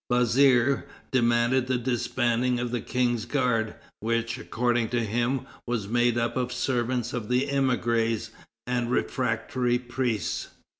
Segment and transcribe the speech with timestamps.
[0.09, 6.35] Bazire demanded the disbanding of the King's guard, which, according to him, was made up
[6.35, 8.31] of servants of the émigrés,
[8.65, 10.47] and refractory priests.